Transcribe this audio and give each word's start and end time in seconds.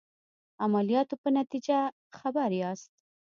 عملیاتو 0.63 1.15
په 1.23 1.29
نتیجه 1.37 1.77
خبر 2.17 2.49
یاست. 2.61 2.91